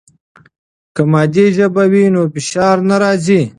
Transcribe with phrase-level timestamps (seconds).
[0.95, 3.41] که مادي ژبه وي نو فشار نه راځي.